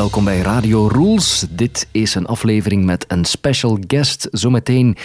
[0.00, 1.46] Welkom bij Radio Rules.
[1.50, 4.28] Dit is een aflevering met een special guest.
[4.30, 4.96] Zometeen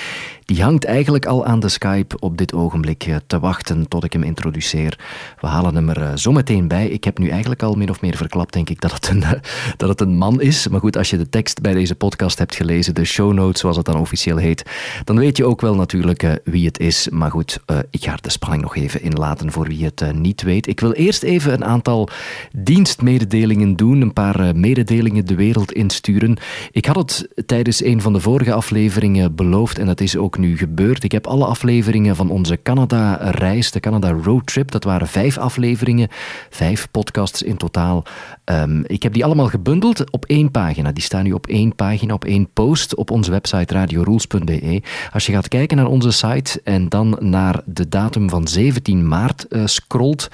[0.45, 4.13] die hangt eigenlijk al aan de Skype op dit ogenblik eh, te wachten tot ik
[4.13, 4.99] hem introduceer.
[5.39, 6.87] We halen hem er eh, zo meteen bij.
[6.87, 9.23] Ik heb nu eigenlijk al min of meer verklapt, denk ik, dat het, een,
[9.77, 10.67] dat het een man is.
[10.67, 13.77] Maar goed, als je de tekst bij deze podcast hebt gelezen, de show notes, zoals
[13.77, 14.63] het dan officieel heet,
[15.03, 17.09] dan weet je ook wel natuurlijk uh, wie het is.
[17.09, 20.67] Maar goed, ik ga er de spanning nog even inlaten voor wie het niet weet.
[20.67, 22.09] Ik wil eerst even een aantal
[22.51, 26.37] dienstmededelingen doen, een paar mededelingen de wereld insturen.
[26.71, 30.57] Ik had het tijdens een van de vorige afleveringen beloofd en dat is ook nu
[30.57, 31.03] gebeurd.
[31.03, 36.07] Ik heb alle afleveringen van onze Canada-reis, de Canada Roadtrip, dat waren vijf afleveringen,
[36.49, 38.03] vijf podcasts in totaal.
[38.45, 40.91] Um, ik heb die allemaal gebundeld op één pagina.
[40.91, 44.81] Die staan nu op één pagina, op één post op onze website radiorules.be.
[45.13, 49.45] Als je gaat kijken naar onze site en dan naar de datum van 17 maart
[49.49, 50.29] uh, scrolt,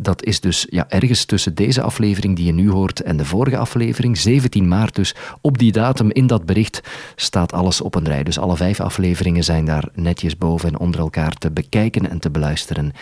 [0.00, 3.56] dat is dus ja, ergens tussen deze aflevering die je nu hoort en de vorige
[3.56, 5.14] aflevering, 17 maart dus.
[5.40, 6.80] Op die datum in dat bericht
[7.16, 8.22] staat alles op een rij.
[8.22, 12.30] Dus alle vijf afleveringen zijn daar netjes boven en onder elkaar te bekijken en te
[12.30, 12.92] beluisteren.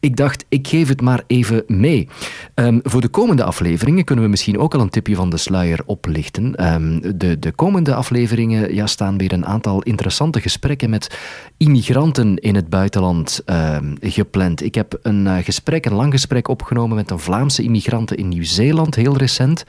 [0.00, 2.08] Ik dacht, ik geef het maar even mee.
[2.54, 5.80] Um, voor de komende afleveringen kunnen we misschien ook al een tipje van de sluier
[5.86, 6.74] oplichten.
[6.74, 11.18] Um, de, de komende afleveringen ja, staan weer een aantal interessante gesprekken met
[11.56, 14.62] immigranten in het buitenland um, gepland.
[14.62, 18.94] Ik heb een uh, gesprek, een lang gesprek opgenomen met een Vlaamse immigranten in Nieuw-Zeeland,
[18.94, 19.64] heel recent.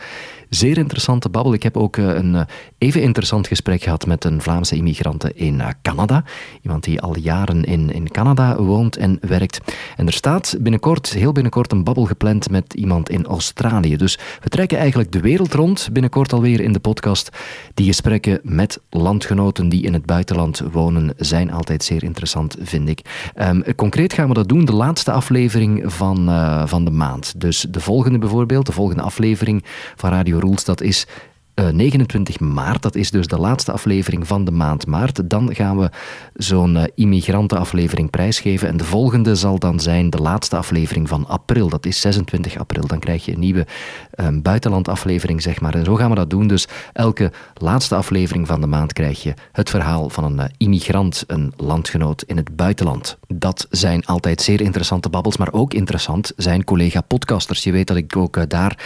[0.49, 1.53] Zeer interessante babbel.
[1.53, 2.41] Ik heb ook uh, een uh,
[2.77, 6.23] even interessant gesprek gehad met een Vlaamse immigrante in Canada.
[6.61, 9.59] Iemand die al jaren in, in Canada woont en werkt.
[9.95, 13.95] En er staat binnenkort, heel binnenkort, een babbel gepland met iemand in Australië.
[13.95, 17.29] Dus we trekken eigenlijk de wereld rond, binnenkort alweer in de podcast.
[17.73, 23.31] Die gesprekken met landgenoten die in het buitenland wonen zijn altijd zeer interessant, vind ik.
[23.35, 26.29] Um, concreet gaan we dat doen, de laatste aflevering van,
[26.67, 27.39] van de maand.
[27.41, 29.63] Dus de volgende bijvoorbeeld, de volgende aflevering
[29.95, 31.07] van Radio Rules, dat is
[31.59, 32.81] uh, 29 maart.
[32.81, 35.29] Dat is dus de laatste aflevering van de maand maart.
[35.29, 35.89] Dan gaan we
[36.33, 38.67] zo'n uh, immigrantenaflevering prijsgeven.
[38.67, 41.69] En de volgende zal dan zijn de laatste aflevering van april.
[41.69, 42.87] Dat is 26 april.
[42.87, 43.67] Dan krijg je een nieuwe
[44.15, 45.75] um, buitenlandaflevering, zeg maar.
[45.75, 46.47] En zo gaan we dat doen.
[46.47, 51.23] Dus elke laatste aflevering van de maand krijg je het verhaal van een uh, immigrant,
[51.27, 53.17] een landgenoot in het buitenland.
[53.27, 57.63] Dat zijn altijd zeer interessante babbels, maar ook interessant zijn collega-podcasters.
[57.63, 58.77] Je weet dat ik ook daar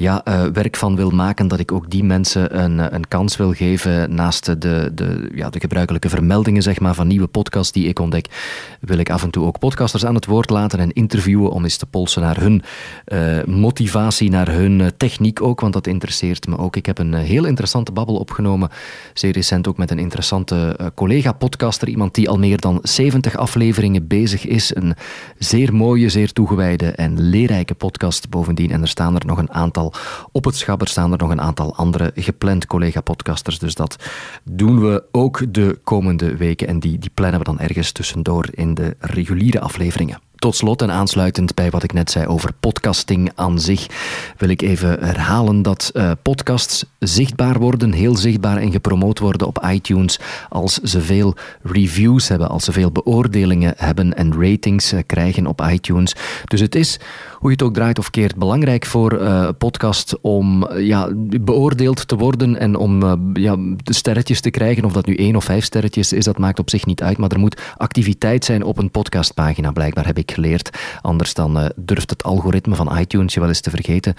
[0.00, 3.52] ja, uh, werk van wil maken, dat ik ook die mensen een, een kans wil
[3.52, 7.98] geven naast de, de, ja, de gebruikelijke vermeldingen zeg maar, van nieuwe podcasts die ik
[7.98, 8.26] ontdek,
[8.80, 11.76] wil ik af en toe ook podcasters aan het woord laten en interviewen om eens
[11.76, 12.62] te polsen naar hun
[13.06, 16.76] uh, motivatie, naar hun techniek ook, want dat interesseert me ook.
[16.76, 18.68] Ik heb een heel interessante babbel opgenomen,
[19.14, 24.46] zeer recent ook met een interessante collega-podcaster, iemand die al meer dan 70 afleveringen bezig
[24.46, 24.74] is.
[24.76, 24.94] Een
[25.38, 28.70] zeer mooie, zeer toegewijde en leerrijke podcast bovendien.
[28.70, 29.89] En er staan er nog een aantal
[30.32, 33.58] op het schap, er staan er nog een aantal andere gepland collega-podcasters.
[33.58, 33.96] Dus dat
[34.44, 36.68] doen we ook de komende weken.
[36.68, 40.18] En die, die plannen we dan ergens tussendoor in de reguliere afleveringen.
[40.40, 43.86] Tot slot en aansluitend bij wat ik net zei over podcasting aan zich,
[44.36, 49.66] wil ik even herhalen dat uh, podcasts zichtbaar worden, heel zichtbaar en gepromoot worden op
[49.70, 50.18] iTunes
[50.48, 55.66] als ze veel reviews hebben, als ze veel beoordelingen hebben en ratings uh, krijgen op
[55.70, 56.14] iTunes.
[56.44, 57.00] Dus het is,
[57.32, 61.08] hoe je het ook draait of keert, belangrijk voor uh, podcast om ja,
[61.40, 63.02] beoordeeld te worden en om
[63.32, 64.84] ja, de sterretjes te krijgen.
[64.84, 67.30] Of dat nu één of vijf sterretjes is, dat maakt op zich niet uit, maar
[67.30, 70.70] er moet activiteit zijn op een podcastpagina, blijkbaar heb ik geleerd.
[71.00, 74.14] Anders dan uh, durft het algoritme van iTunes je wel eens te vergeten.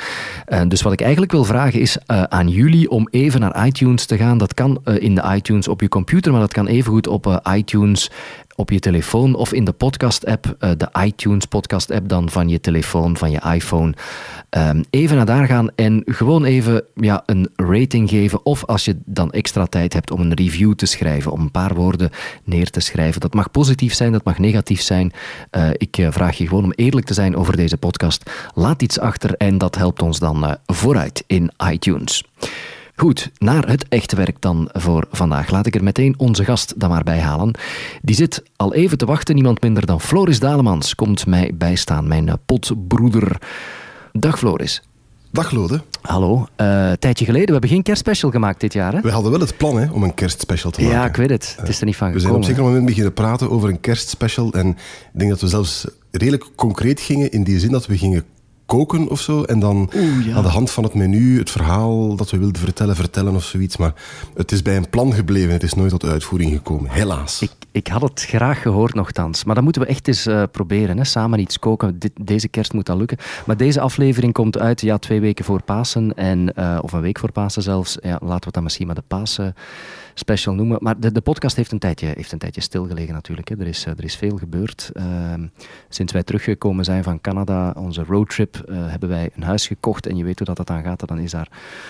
[0.48, 4.06] Uh, dus wat ik eigenlijk wil vragen is uh, aan jullie om even naar iTunes
[4.06, 4.38] te gaan.
[4.38, 8.12] Dat kan in de iTunes op je computer, maar dat kan evengoed op iTunes
[8.56, 13.32] op je telefoon of in de podcast-app, de iTunes podcast-app dan van je telefoon, van
[13.32, 13.94] je iPhone.
[14.58, 18.46] Um, even naar daar gaan en gewoon even ja, een rating geven.
[18.46, 21.74] Of als je dan extra tijd hebt om een review te schrijven, om een paar
[21.74, 22.10] woorden
[22.44, 23.22] neer te schrijven.
[23.22, 25.12] Dat mag positief zijn, dat mag negatief zijn.
[25.52, 28.32] Uh, ik vraag je gewoon om eerlijk te zijn over deze podcast.
[28.54, 32.24] Laat iets achter en dat helpt ons dan vooruit in iTunes.
[33.02, 35.50] Goed, naar het echte werk dan voor vandaag.
[35.50, 37.56] Laat ik er meteen onze gast dan maar bij halen.
[38.02, 39.36] Die zit al even te wachten.
[39.36, 43.42] Niemand minder dan Floris Dalemans komt mij bijstaan, mijn potbroeder.
[44.12, 44.82] Dag Floris.
[45.32, 45.82] Dag Lode.
[46.02, 46.48] Hallo.
[46.56, 48.94] Een uh, tijdje geleden, we hebben geen kerstspecial gemaakt dit jaar.
[48.94, 49.02] Hè?
[49.02, 50.98] We hadden wel het plan hè, om een kerstspecial te maken.
[50.98, 51.56] Ja, ik weet het.
[51.60, 52.40] Het is er niet van we gekomen.
[52.40, 54.54] We zijn op zeker moment beginnen praten over een kerstspecial.
[54.54, 58.26] En ik denk dat we zelfs redelijk concreet gingen in die zin dat we gingen
[58.78, 59.44] koken of zo.
[59.44, 60.36] En dan Oeh, ja.
[60.36, 63.78] aan de hand van het menu het verhaal dat we wilden vertellen, vertellen of zoiets.
[63.78, 63.94] Maar
[64.36, 65.52] het is bij een plan gebleven.
[65.52, 66.90] Het is nooit tot uitvoering gekomen.
[66.90, 67.42] Helaas.
[67.42, 69.44] Ik, ik had het graag gehoord nogthans.
[69.44, 70.98] Maar dan moeten we echt eens uh, proberen.
[70.98, 71.04] Hè?
[71.04, 72.00] Samen iets koken.
[72.00, 73.18] Dit, deze kerst moet dat lukken.
[73.46, 76.14] Maar deze aflevering komt uit ja, twee weken voor Pasen.
[76.16, 77.98] En, uh, of een week voor Pasen zelfs.
[78.02, 79.56] Ja, laten we dan misschien maar de Pasen
[80.14, 80.78] special noemen.
[80.82, 83.50] Maar de, de podcast heeft een tijdje, heeft een tijdje stilgelegen natuurlijk.
[83.50, 83.60] Hè.
[83.60, 84.92] Er, is, er is veel gebeurd.
[84.94, 85.34] Uh,
[85.90, 90.08] sinds wij teruggekomen zijn van Canada, onze roadtrip, uh, hebben wij een huis gekocht.
[90.08, 91.08] En je weet hoe dat, dat dan gaat.
[91.08, 91.48] Dan is daar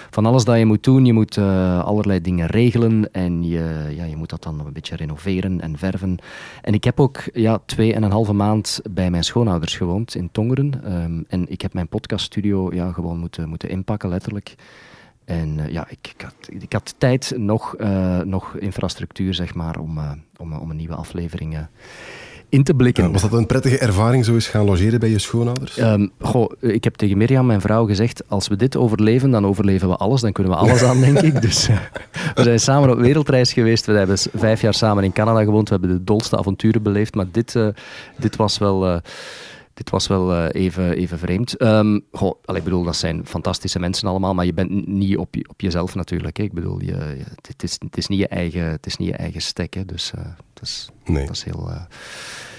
[0.10, 1.06] van alles dat je moet doen.
[1.06, 3.12] Je moet uh, allerlei dingen regelen.
[3.12, 6.18] En je, ja, je moet dat dan een beetje renoveren en verven.
[6.62, 10.32] En ik heb ook ja, twee en een halve maand bij mijn schoonouders gewoond in
[10.32, 10.94] Tongeren.
[10.94, 14.56] Um, en ik heb mijn podcaststudio ja, gewoon moeten, moeten inpakken, letterlijk.
[15.26, 19.80] En uh, ja, ik, ik, had, ik had tijd, nog, uh, nog infrastructuur, zeg maar,
[19.80, 21.68] om, uh, om, om een nieuwe aflevering
[22.50, 23.04] in te blikken.
[23.04, 25.78] Ja, was dat een prettige ervaring, zo eens gaan logeren bij je schoonouders?
[25.78, 29.90] Um, goh, ik heb tegen Mirjam, mijn vrouw, gezegd, als we dit overleven, dan overleven
[29.90, 30.22] we alles.
[30.22, 31.42] Dan kunnen we alles aan, denk ik.
[31.42, 31.68] Dus
[32.36, 33.86] we zijn samen op wereldreis geweest.
[33.86, 35.70] We hebben vijf jaar samen in Canada gewoond.
[35.70, 37.16] We hebben de dolste avonturen beleefd.
[37.16, 37.60] Maar dit,
[38.18, 39.02] dit was wel
[39.82, 41.62] dit was wel uh, even, even vreemd.
[41.62, 45.36] Um, goh, al, ik bedoel, dat zijn fantastische mensen allemaal, maar je bent niet op,
[45.36, 46.38] je, op jezelf natuurlijk.
[46.38, 46.44] Hè.
[46.44, 49.16] Ik bedoel, je, je, het, is, het, is niet je eigen, het is niet je
[49.16, 49.74] eigen stek.
[49.74, 49.86] Hè.
[49.86, 50.24] Dus uh,
[50.54, 51.26] dat, is, nee.
[51.26, 51.70] dat is heel...
[51.70, 51.82] Uh,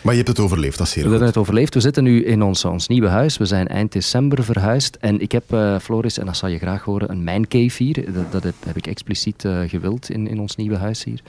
[0.03, 1.75] maar je hebt het overleefd, dat is heel We hebben het overleefd.
[1.75, 3.37] We zitten nu in ons, ons nieuwe huis.
[3.37, 4.97] We zijn eind december verhuisd.
[4.97, 5.45] En ik heb,
[5.81, 8.13] Floris, en dat zal je graag horen, een mijncave hier.
[8.13, 11.21] Dat, dat heb, heb, ik expliciet gewild in, in ons nieuwe huis hier.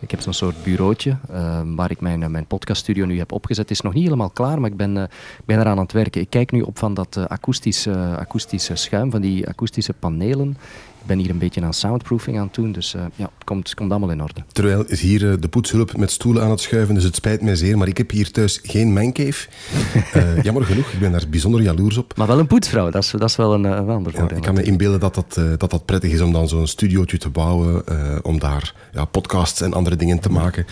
[0.00, 3.68] Ik heb zo'n soort bureautje uh, waar ik mijn, mijn podcaststudio nu heb opgezet.
[3.68, 5.02] Het is nog niet helemaal klaar, maar ik ben, uh,
[5.44, 6.20] ben eraan aan het werken.
[6.20, 10.56] Ik kijk nu op van dat akoestische, akoestische schuim, van die akoestische panelen.
[11.00, 13.90] Ik ben hier een beetje aan soundproofing aan het doen, dus ja, het komt, komt
[13.90, 14.44] allemaal in orde.
[14.52, 17.78] Terwijl is hier de poetshulp met stoelen aan het schuiven, dus het spijt mij zeer,
[17.78, 19.48] maar ik heb hier thuis geen mancave.
[20.42, 22.16] jammer genoeg, ik ben daar bijzonder jaloers op.
[22.16, 24.28] Maar wel een poetsvrouw, dat is, dat is wel een, een ander voordeel.
[24.28, 27.18] Ja, ik kan me inbeelden dat dat, dat dat prettig is om dan zo'n studiootje
[27.18, 27.84] te bouwen,
[28.24, 30.66] om daar ja, podcasts en andere dingen te maken.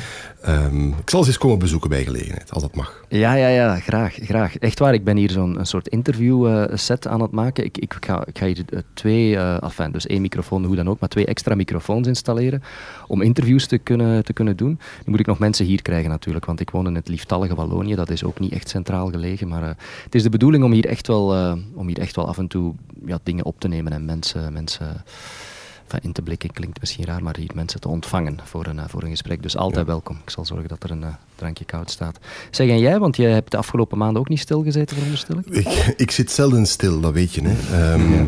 [0.49, 3.05] Um, ik zal ze eens komen bezoeken bij gelegenheid, als dat mag.
[3.09, 4.15] Ja, ja, ja, graag.
[4.23, 4.57] graag.
[4.57, 7.65] Echt waar, ik ben hier zo'n soort interview uh, set aan het maken.
[7.65, 8.65] Ik, ik, ga, ik ga hier
[8.95, 12.63] twee, uh, enfin, dus één microfoon, hoe dan ook, maar twee extra microfoons installeren
[13.07, 14.79] om interviews te kunnen, te kunnen doen.
[15.05, 17.95] Nu moet ik nog mensen hier krijgen natuurlijk, want ik woon in het lieftallige Wallonië.
[17.95, 19.69] Dat is ook niet echt centraal gelegen, maar uh,
[20.05, 22.75] het is de bedoeling om hier echt wel, om hier echt wel af en toe
[23.07, 24.53] ja, dingen op te nemen en mensen...
[24.53, 25.05] mensen
[25.91, 29.03] Enfin, in te blikken klinkt misschien raar, maar hier mensen te ontvangen voor een, voor
[29.03, 29.43] een gesprek.
[29.43, 29.93] Dus altijd ja.
[29.93, 30.17] welkom.
[30.25, 32.19] Ik zal zorgen dat er een uh, drankje koud staat.
[32.51, 35.47] Zeg, en jij, want jij hebt de afgelopen maanden ook niet stilgezeten, veronderstel ik?
[35.47, 35.95] ik?
[35.97, 37.43] Ik zit zelden stil, dat weet je.
[37.45, 37.93] Hè.
[37.93, 38.27] Um, ja.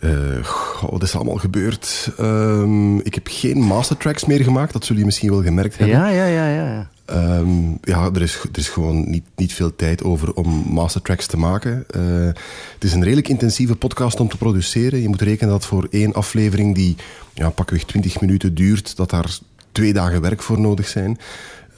[0.00, 2.12] Uh, goh, wat is er allemaal gebeurd?
[2.20, 5.96] Um, ik heb geen mastertracks meer gemaakt, dat zullen jullie misschien wel gemerkt hebben.
[5.96, 6.48] Ja, ja, ja.
[6.48, 6.90] ja.
[7.10, 11.36] Um, ja, er is, er is gewoon niet, niet veel tijd over om mastertracks te
[11.36, 11.84] maken.
[11.96, 12.26] Uh,
[12.74, 15.02] het is een redelijk intensieve podcast om te produceren.
[15.02, 16.96] Je moet rekenen dat voor één aflevering die
[17.34, 19.38] ja, pakweg 20 minuten duurt, dat daar
[19.72, 21.18] twee dagen werk voor nodig zijn.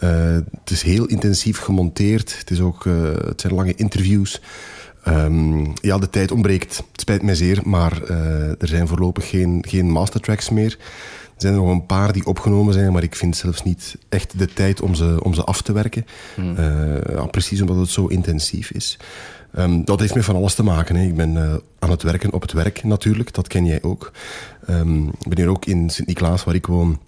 [0.03, 0.11] Uh,
[0.61, 2.39] het is heel intensief gemonteerd.
[2.39, 2.85] Het, is ook,
[3.25, 4.41] het zijn lange interviews.
[5.09, 6.77] Um, ja, de tijd ontbreekt.
[6.77, 8.03] Het spijt mij zeer, maar
[8.59, 10.77] er zijn voorlopig geen, geen mastertracks meer.
[11.35, 14.39] Er zijn er nog een paar die opgenomen zijn, maar ik vind zelfs niet echt
[14.39, 16.07] de tijd om ze, om ze af te werken.
[16.37, 16.55] Mm.
[16.59, 18.99] Uh, ja, precies omdat het zo intensief is.
[19.59, 20.97] Um, dat heeft met van alles te maken.
[20.97, 21.07] Hè.
[21.07, 24.13] Ik ben uh, aan het werken op het werk natuurlijk, dat ken jij ook.
[24.71, 26.99] Um, ik ben hier ook in Sint-Niklaas, waar ik woon,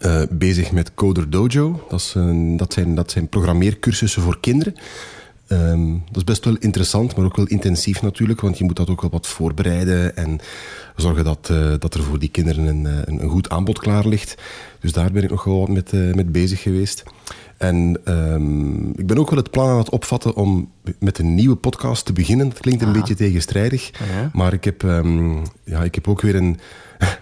[0.00, 1.86] uh, bezig met Coder Dojo.
[1.88, 2.14] Dat, is,
[2.56, 4.74] dat, zijn, dat zijn programmeercursussen voor kinderen.
[5.52, 8.90] Um, dat is best wel interessant, maar ook wel intensief natuurlijk, want je moet dat
[8.90, 10.38] ook wel wat voorbereiden en
[10.96, 14.34] zorgen dat, uh, dat er voor die kinderen een, een, een, goed aanbod klaar ligt.
[14.80, 17.02] Dus daar ben ik nog wel wat met, uh, met bezig geweest.
[17.56, 21.56] En um, ik ben ook wel het plan aan het opvatten om met een nieuwe
[21.56, 22.48] podcast te beginnen.
[22.48, 22.94] Dat klinkt een ah.
[22.94, 24.30] beetje tegenstrijdig, ja.
[24.32, 26.58] maar ik heb, um, ja, ik heb ook weer een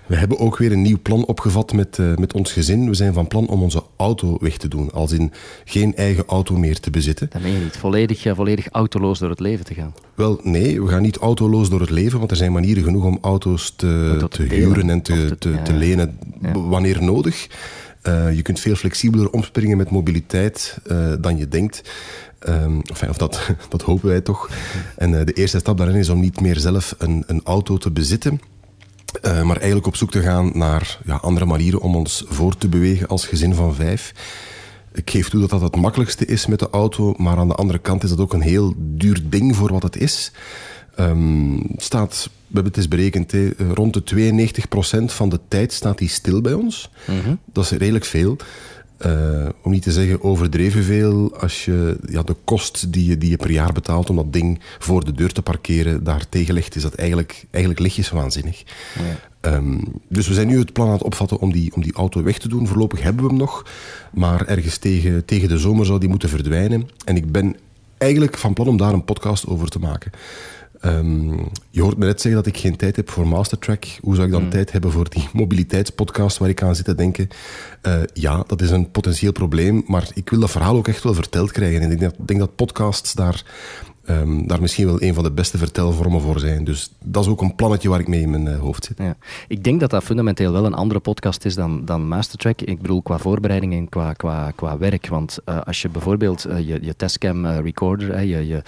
[0.06, 2.88] we hebben ook weer een nieuw plan opgevat met, uh, met ons gezin.
[2.88, 4.92] We zijn van plan om onze auto weg te doen.
[4.92, 5.32] Als in
[5.64, 7.28] geen eigen auto meer te bezitten.
[7.30, 7.76] Dat meen je niet.
[7.76, 9.94] Volledig, uh, volledig autoloos door het leven te gaan.
[10.14, 10.82] Wel, nee.
[10.82, 12.18] We gaan niet autoloos door het leven.
[12.18, 15.50] Want er zijn manieren genoeg om auto's te, te, te huren en te, te, te,
[15.50, 16.52] ja, te lenen ja.
[16.52, 17.46] wanneer nodig.
[18.02, 20.78] Uh, je kunt veel flexibeler omspringen met mobiliteit
[21.20, 21.90] dan je denkt.
[22.48, 24.50] Um, enfin, of dat, dat hopen wij toch.
[24.96, 28.40] En de eerste stap daarin is om niet meer zelf een, een auto te bezitten.
[29.22, 32.68] Uh, maar eigenlijk op zoek te gaan naar ja, andere manieren om ons voor te
[32.68, 34.12] bewegen als gezin van vijf.
[34.92, 37.78] Ik geef toe dat dat het makkelijkste is met de auto, maar aan de andere
[37.78, 40.32] kant is dat ook een heel duur ding voor wat het is.
[40.98, 44.32] Um, staat, we hebben het eens berekend, he, rond de
[45.00, 46.90] 92% van de tijd staat die stil bij ons.
[47.06, 47.38] Mm -hmm.
[47.52, 48.36] Dat is redelijk veel.
[49.06, 53.30] Uh, om niet te zeggen overdreven veel, als je ja, de kost die je, die
[53.30, 56.82] je per jaar betaalt om dat ding voor de deur te parkeren, daar tegenlegt, is
[56.82, 58.62] dat eigenlijk, eigenlijk lichtjes waanzinnig.
[59.40, 59.78] Ehm,
[60.08, 62.38] dus we zijn nu het plan aan het opvatten om die, om die auto weg
[62.38, 62.66] te doen.
[62.66, 63.66] Voorlopig hebben we hem nog,
[64.12, 66.88] maar ergens tegen, tegen de zomer zou die moeten verdwijnen.
[67.04, 67.56] En ik ben
[67.98, 70.12] eigenlijk van plan om daar een podcast over te maken.
[70.80, 71.38] Ehm,
[71.70, 73.84] je hoort me net zeggen dat ik geen tijd heb voor Mastertrack.
[74.00, 74.50] Hoe zou ik dan hmm.
[74.50, 77.28] tijd hebben voor die mobiliteitspodcast waar ik aan zit te denken?
[77.82, 81.14] Uh, ja, dat is een potentieel probleem, maar ik wil dat verhaal ook echt wel
[81.14, 81.80] verteld krijgen.
[81.80, 83.44] En ik denk dat, denk dat podcasts daar,
[84.06, 86.64] um, daar misschien wel een van de beste vertelvormen voor zijn.
[86.64, 88.98] Dus dat is ook een plannetje waar ik mee in mijn uh, hoofd zit.
[88.98, 89.16] Ja.
[89.48, 92.60] Ik denk dat dat fundamenteel wel een andere podcast is dan, dan Mastertrack.
[92.60, 95.08] Ik bedoel, qua voorbereiding en qua, qua, qua werk.
[95.08, 98.62] Want uh, als je bijvoorbeeld je, je testcam recorder, je, je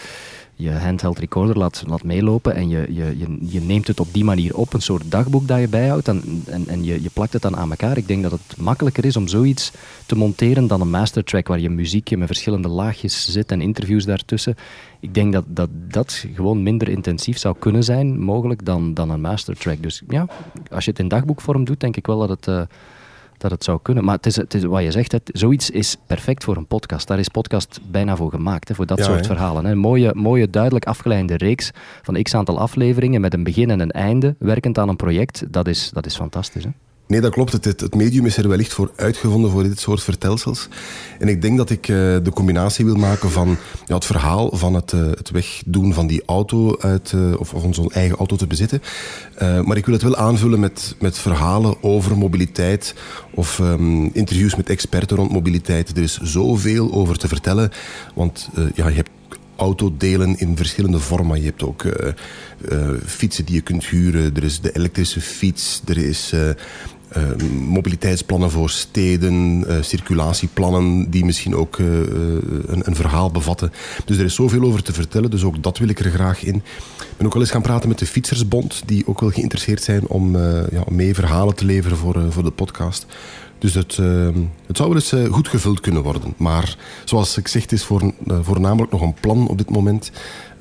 [0.63, 4.25] je handheld recorder laat, laat meelopen en je, je, je, je, neemt het op die
[4.25, 7.43] manier op, een soort dagboek dat je bijhoudt en, en, en je, je plakt het
[7.43, 7.97] dan aan elkaar.
[7.97, 9.73] Ik denk dat het makkelijker is om zoiets
[10.07, 14.57] te monteren dan een mastertrack waar je muziekje met verschillende laagjes zit en interviews daartussen.
[15.01, 19.21] Ik denk dat dat, dat gewoon minder intensief zou kunnen zijn, mogelijk, dan, dan een
[19.21, 19.83] mastertrack.
[19.83, 20.27] Dus ja,
[20.71, 22.47] als je het in dagboekvorm doet, denk ik wel dat het...
[22.47, 22.63] Uh,
[23.43, 24.05] dat het zou kunnen.
[24.05, 27.09] Maar het is, het is wat je zegt, het, zoiets is perfect voor een podcast.
[27.09, 29.65] Daar is podcast bijna voor gemaakt, hè, voor dat soort verhalen.
[29.65, 29.71] Hè.
[29.71, 31.71] Een mooie, mooie, duidelijk afgeleide reeks
[32.03, 35.53] van x aantal afleveringen met een begin en een einde, werkend aan een project.
[35.53, 36.65] Dat is, dat is fantastisch.
[36.65, 36.71] Hè.
[37.13, 37.53] Nee, dat klopt.
[37.53, 40.69] Het, het, medium is er wellicht voor uitgevonden voor dit soort vertelsels.
[41.19, 44.75] En ik denk dat ik uh, de combinatie wil maken van ja, het verhaal van
[44.75, 48.47] het, uh, het wegdoen van die auto uit, uh, of, of onze eigen auto te
[48.47, 48.83] bezitten.
[49.39, 52.95] maar ik wil het wel aanvullen met, met verhalen over mobiliteit
[53.35, 55.97] of um, interviews met experten rond mobiliteit.
[55.97, 57.71] Er is zoveel over te vertellen,
[58.15, 59.11] want ja, je hebt
[59.57, 61.39] autodelen in verschillende vormen.
[61.39, 61.85] Je hebt ook
[63.07, 64.37] fietsen die je kunt huren.
[64.37, 65.83] Er is de elektrische fiets.
[65.87, 66.33] Er is
[67.17, 71.87] uh, mobiliteitsplannen voor steden, uh, circulatieplannen die misschien ook uh,
[72.67, 73.73] een, een, verhaal bevatten.
[74.05, 76.55] Dus er is zoveel over te vertellen, dus ook dat wil ik er graag in.
[76.55, 80.07] Ik ben ook wel eens gaan praten met de Fietsersbond, die ook wel geïnteresseerd zijn
[80.07, 80.37] om
[80.71, 83.07] ja, mee verhalen te leveren voor, voor de podcast.
[83.59, 83.97] Dus het,
[84.67, 86.35] het zou wel eens goed gevuld kunnen worden.
[86.37, 90.11] Maar zoals ik zeg, is voor, voornamelijk nog een plan op dit moment.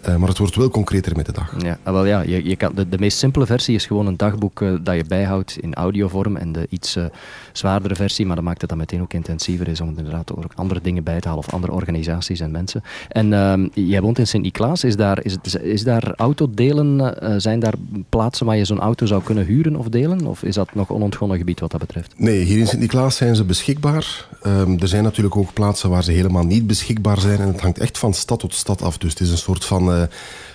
[0.08, 1.56] Uh, maar het wordt wel concreter met de dag.
[1.64, 4.18] Ja, ah, wel ja je, je kan, de, de meest simpele versie is gewoon een
[4.18, 6.38] dagboek uh, dat je bijhoudt in audiovorm.
[6.38, 7.06] En de iets uh,
[7.52, 10.82] zwaardere versie, maar dat maakt het dan meteen ook intensiever, is om inderdaad ook andere
[10.82, 12.84] dingen bij te halen of andere organisaties en mensen.
[13.08, 14.84] En ehm, jij woont in Sint-Niklaas.
[14.84, 17.74] Is daar, is, het, is daar autodelen, zijn daar
[18.10, 20.26] plaatsen waar je zo'n auto zou kunnen huren of delen?
[20.28, 22.14] Of is dat nog onontgonnen gebied wat dat betreft?
[22.18, 24.28] Nee, hier in Sint-Niklaas zijn ze beschikbaar.
[24.48, 27.40] Um, er zijn natuurlijk ook plaatsen waar ze helemaal niet beschikbaar zijn.
[27.40, 28.98] En het hangt echt van stad tot stad af.
[28.98, 30.04] Dus het is een soort van uh,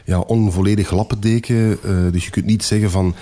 [0.04, 1.78] ja, onvolledig lappendeken.
[1.84, 3.14] Uh, dus je kunt niet zeggen van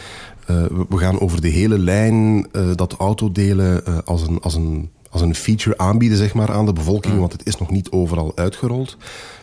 [0.51, 5.35] uh, we gaan over de hele lijn dat autodelen als, een, als, een, als een
[5.35, 7.19] feature aanbieden zeg maar, aan de bevolking.
[7.19, 8.97] Want het is nog niet overal uitgerold.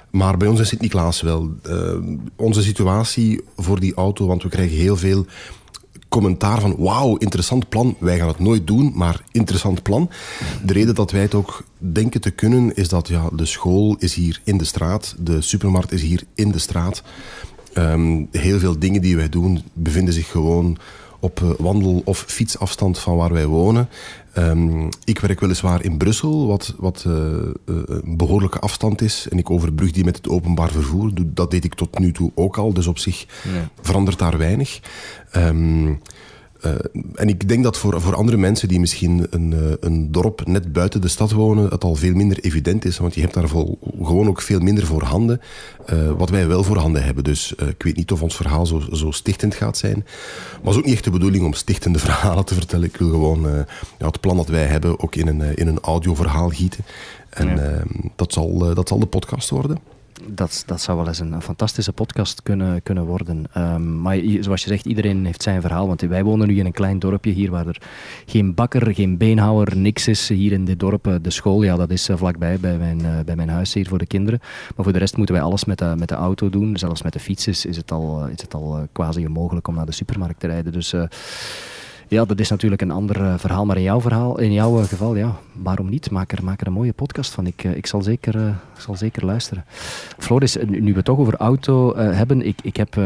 [0.10, 1.50] Maar bij ons in Sint-Niklaas wel.
[2.36, 5.26] onze situatie voor die auto, want we krijgen heel veel
[6.12, 7.96] commentaar van wauw, interessant plan.
[8.00, 10.10] Wij gaan het nooit doen, maar interessant plan.
[10.66, 14.14] De reden dat wij het ook denken te kunnen is dat ja, de school is
[14.14, 17.04] hier in de straat, de supermarkt is hier in de straat.
[17.78, 20.78] Um, heel veel dingen die wij doen bevinden zich gewoon
[21.20, 23.90] op uh, wandel- of fietsafstand van waar wij wonen.
[24.38, 27.14] Um, ik werk weliswaar in Brussel, wat, wat uh,
[27.66, 29.28] een behoorlijke afstand is.
[29.30, 31.12] En ik overbrug die met het openbaar vervoer.
[31.26, 32.74] Dat deed ik tot nu toe ook al.
[32.74, 33.70] Dus op zich ja.
[33.82, 34.80] verandert daar weinig.
[35.36, 36.02] Um,
[36.66, 36.72] uh,
[37.16, 40.74] en ik denk dat voor, voor andere mensen die misschien een, uh, een dorp net
[40.74, 42.98] buiten de stad wonen, het al veel minder evident is.
[42.98, 45.42] Want je hebt daar vol, gewoon ook veel minder voorhanden.
[45.94, 47.24] Uh, wat wij wel voorhanden hebben.
[47.24, 50.04] Dus ik weet niet of ons verhaal zo, zo stichtend gaat zijn.
[50.04, 52.88] Maar het is ook niet echt de bedoeling om stichtende verhalen te vertellen.
[52.88, 53.42] Ik wil gewoon
[54.00, 56.86] ja, het plan dat wij hebben ook in een, in een audioverhaal gieten.
[57.30, 57.84] En ja.
[58.16, 59.78] dat, zal, dat zal de podcast worden
[60.28, 63.46] dat, dat zou wel eens een, fantastische podcast kunnen, kunnen worden.
[63.58, 65.88] Um, maar zoals je zegt, iedereen heeft zijn verhaal.
[65.88, 67.82] Want wij wonen nu in een klein dorpje hier waar er
[68.26, 70.30] geen bakker, geen beenhouwer, niks is.
[70.30, 73.20] Hier in dit dorp, eh, de school, ja, dat is eh, vlakbij bij mijn, uh,
[73.26, 74.40] bij mijn huis hier voor de kinderen.
[74.76, 76.78] Maar voor de rest moeten wij alles met de, met de auto doen.
[76.78, 79.86] Zelfs met de fiets is, is het al, is het al quasi onmogelijk om naar
[79.86, 80.72] de supermarkt te rijden.
[80.72, 80.94] Dus
[82.12, 83.66] ja, dat is natuurlijk een ander uh, verhaal.
[83.66, 86.12] Maar in jouw, verhaal, in jouw uh, geval, ja, waarom niet?
[86.12, 87.48] Maak er, maak er een mooie podcast van.
[87.48, 89.66] Ik, uh, ik zal, zeker, zal zeker luisteren.
[90.18, 92.42] Floris, nu we het toch over auto hebben.
[92.42, 92.98] Ik, ik heb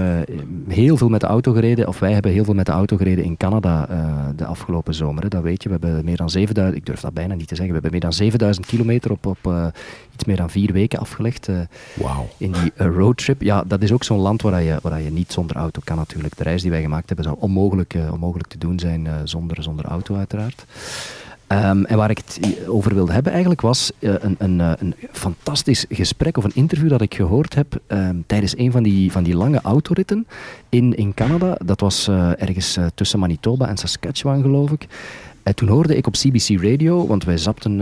[0.68, 1.88] heel veel met de auto gereden.
[1.88, 3.88] Of wij hebben heel veel met de auto gereden in Canada
[4.36, 5.24] de afgelopen zomer.
[5.24, 5.30] Hè.
[5.30, 5.70] Dat weet je.
[5.70, 7.68] We hebben meer dan 7000, ik durf dat bijna niet te zeggen.
[7.68, 9.74] We hebben meer dan 7000 kilometer op, op
[10.14, 11.50] iets meer dan vier weken afgelegd.
[11.94, 12.26] wow.
[12.38, 13.42] In die roadtrip.
[13.42, 16.38] Ja, dat is ook zo'n land waar je, waar je niet zonder auto kan natuurlijk.
[16.38, 19.86] De reis die wij gemaakt hebben zou onmogelijk, onmogelijk te doen zijn eh, zonder, zonder
[19.86, 20.66] auto uiteraard.
[21.48, 25.86] Ehm, en waar ik het over wilde hebben eigenlijk was uh, een, een, een, fantastisch
[25.90, 29.36] gesprek of een interview dat ik gehoord heb um, tijdens een van die, van die
[29.36, 30.28] lange autoritten
[30.70, 31.58] in, in Canada.
[31.66, 34.88] Dat was ergens tussen Manitoba en Saskatchewan, geloof ik.
[35.44, 37.78] En toen hoorde ik op CBC Radio, want wij zapten,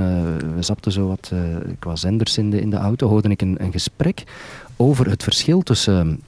[0.54, 1.32] wij zapten zo wat
[1.80, 4.24] qua zenders in de, in de auto, hoorde ik een, een gesprek
[4.76, 6.22] over het verschil tussen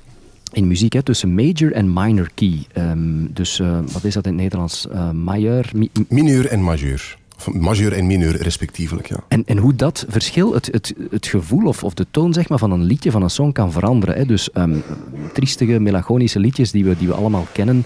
[0.56, 2.66] in muziek, hè, tussen major en minor key.
[2.78, 4.88] Um, dus uh, wat is dat in het Nederlands?
[4.92, 5.70] Uh, majeur?
[5.74, 7.18] Mi mineur en majeur.
[7.38, 9.24] Of majeur en mineur respectievelijk, ja.
[9.28, 12.60] En, en hoe dat verschil, het, het, het gevoel of, of de toon zeg maar,
[12.60, 14.16] van een liedje, van een song kan veranderen.
[14.16, 14.26] Hè.
[14.26, 14.84] Dus um,
[15.34, 17.86] triestige, melancholische liedjes die we, die we allemaal kennen,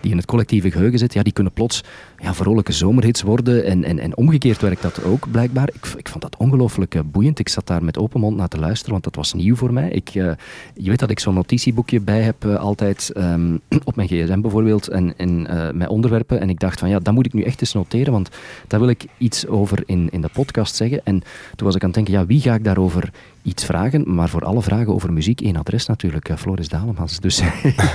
[0.00, 1.84] die in het collectieve geheugen zitten, ja, die kunnen plots
[2.20, 3.64] ja, vrolijke zomerhits worden.
[3.64, 5.68] En, en, en omgekeerd werkt dat ook blijkbaar.
[5.72, 7.38] Ik, ik vond dat ongelooflijk eh, boeiend.
[7.38, 9.90] Ik zat daar met open mond naar te luisteren, want dat was nieuw voor mij.
[9.90, 10.32] Ik, uh,
[10.74, 14.88] je weet dat ik zo'n notitieboekje bij heb uh, altijd um, op mijn gsm bijvoorbeeld
[14.88, 15.42] en, en
[15.76, 16.40] mijn onderwerpen.
[16.40, 18.28] En ik dacht van ja, dat moet ik nu echt eens noteren, want
[18.66, 21.00] daar wil ik iets over in, in de podcast zeggen.
[21.04, 21.22] En
[21.56, 23.10] toen was ik aan het denken, ja, wie ga ik daarover
[23.42, 24.14] iets vragen?
[24.14, 27.20] Maar voor alle vragen over muziek één adres natuurlijk, Floris Dalemans.
[27.20, 27.42] Dus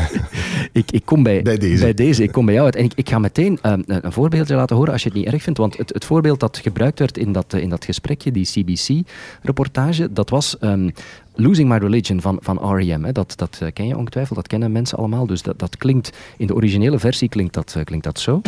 [0.72, 1.84] ik, ik kom bij, bij, deze.
[1.84, 2.76] bij deze, ik kom bij jou uit.
[2.76, 5.60] En ik, ik ga meteen een voorbeeldje laten horen als je het niet erg vindt.
[5.60, 10.30] Want het, het voorbeeld dat gebruikt werd in dat, in dat gesprekje, die CBC-reportage, dat
[10.30, 10.92] was um,
[11.36, 13.04] Losing My Religion van, van R.E.M.
[13.04, 13.12] Hè.
[13.12, 15.26] Dat, dat uh, ken je ongetwijfeld, dat kennen mensen allemaal.
[15.26, 18.42] Dus dat, dat klinkt, in de originele versie klinkt dat, uh, klinkt dat zo.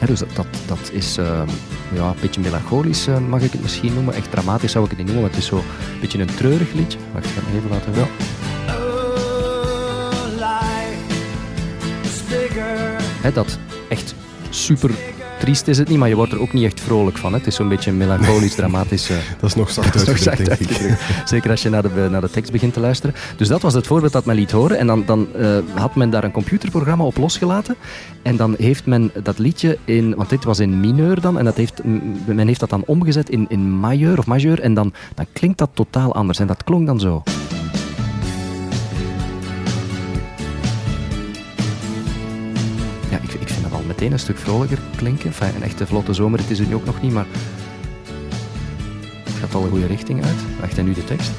[0.00, 1.42] Ja, dus dat, dat, dat is uh,
[1.94, 4.14] ja, een beetje melancholisch, mag ik het misschien noemen.
[4.14, 6.72] Echt dramatisch zou ik het niet noemen, maar het is zo een beetje een treurig
[6.72, 6.98] liedje.
[7.12, 8.81] Wacht, ik ga het even laten wel.
[13.22, 13.58] He, dat
[13.88, 14.14] echt
[14.50, 14.90] super
[15.42, 17.32] triest is het niet, maar je wordt er ook niet echt vrolijk van.
[17.32, 17.38] Hè.
[17.38, 19.10] Het is zo'n beetje melancholisch, dramatisch.
[19.10, 20.98] Uh, dat is nog zacht uitgedrukt, denk ik.
[21.24, 23.14] Zeker als je naar de, naar de tekst begint te luisteren.
[23.36, 24.78] Dus dat was het voorbeeld dat men liet horen.
[24.78, 27.76] En dan, dan uh, had men daar een computerprogramma op losgelaten.
[28.22, 30.14] En dan heeft men dat liedje in...
[30.14, 31.38] Want dit was in mineur dan.
[31.38, 31.80] En dat heeft,
[32.24, 34.60] men heeft dat dan omgezet in, in majeur of majeur.
[34.60, 36.38] En dan, dan klinkt dat totaal anders.
[36.38, 37.22] En dat klonk dan zo.
[44.10, 45.26] Een stuk vrolijker klinken.
[45.26, 47.26] Enfin, een echte vlotte zomer, het is het nu ook nog niet, maar
[49.24, 50.38] het gaat al een goede richting uit.
[50.60, 51.30] Wacht, en nu de tekst.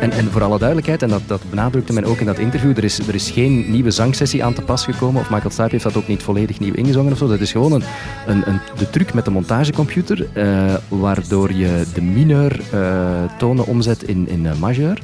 [0.00, 2.84] En, en, voor alle duidelijkheid, en dat, dat benadrukte men ook in dat interview, er
[2.84, 5.96] is, er is geen nieuwe zangsessie aan te pas gekomen, of Michael Stipe heeft dat
[5.96, 7.28] ook niet volledig nieuw ingezongen of zo.
[7.28, 7.82] Dat is gewoon een,
[8.26, 14.02] een, een de truc met de montagecomputer, uh, waardoor je de mineur uh, tonen omzet
[14.02, 14.98] in, in uh, majeur.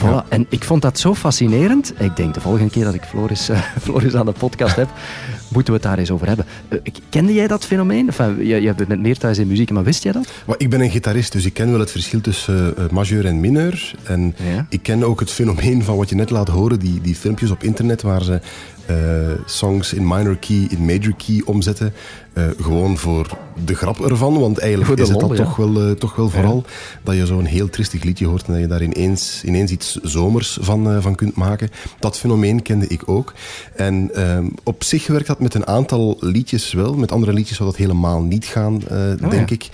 [0.00, 0.28] Voilà.
[0.28, 1.92] En ik vond dat zo fascinerend.
[1.98, 4.88] Ik denk de volgende keer dat ik Floris, uh, Floris aan de podcast heb,
[5.48, 6.46] moeten we het daar eens over hebben.
[6.68, 8.06] Uh, kende jij dat fenomeen?
[8.06, 10.32] Enfin, je, je bent meer thuis in muziek, maar wist jij dat?
[10.46, 13.40] Maar ik ben een gitarist, dus ik ken wel het verschil tussen uh, majeur en
[13.40, 13.94] mineur.
[14.02, 14.66] En ja?
[14.68, 17.62] ik ken ook het fenomeen van wat je net laat horen, die, die filmpjes op
[17.62, 18.40] internet waar ze
[19.46, 21.92] songs in minor key, in major key omzetten.
[22.34, 25.36] Uh, gewoon voor de grap ervan, want eigenlijk is het dat ja.
[25.36, 26.72] toch, wel, uh, toch wel vooral ja.
[27.02, 30.58] dat je zo'n heel tristig liedje hoort en dat je daar ineens, ineens iets zomers
[30.60, 31.70] van, van kunt maken.
[31.98, 33.32] Dat fenomeen kende ik ook.
[33.76, 34.10] En
[34.62, 36.94] op zich werkt dat met een aantal liedjes wel.
[36.94, 39.68] Met andere liedjes zou dat helemaal niet gaan, oh, denk ik.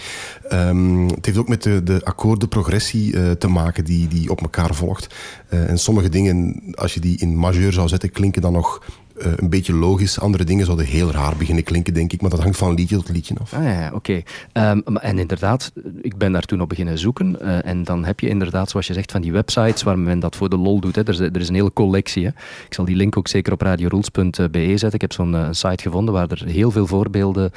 [0.53, 4.75] Um, het heeft ook met de, de akkoordenprogressie uh, te maken die, die op elkaar
[4.75, 5.14] volgt.
[5.51, 8.83] Uh, en sommige dingen, als je die in majeur zou zetten, klinken dan nog
[9.18, 10.20] uh, een beetje logisch.
[10.20, 12.20] Andere dingen zouden heel raar beginnen klinken, denk ik.
[12.20, 13.55] Maar dat hangt van liedje tot liedje af.
[13.55, 14.22] Ah, ja, oké.
[14.52, 17.37] Um, en inderdaad, ik ben daar toen op beginnen zoeken.
[17.40, 20.37] Uh, en dan heb je inderdaad, zoals je zegt, van die websites waar men dat
[20.37, 20.94] voor de lol doet.
[20.94, 21.02] Hè.
[21.02, 22.24] Er, is, er is een hele collectie.
[22.24, 22.31] Hè.
[22.66, 24.92] Ik zal die link ook zeker op radiorules.be zetten.
[24.92, 27.50] Ik heb zo'n uh, site gevonden waar er heel veel voorbeelden